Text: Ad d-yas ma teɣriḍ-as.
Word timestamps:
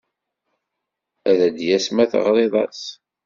Ad 1.29 1.39
d-yas 1.55 1.87
ma 1.91 2.05
teɣriḍ-as. 2.11 2.81